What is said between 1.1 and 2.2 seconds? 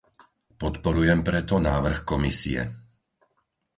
preto návrh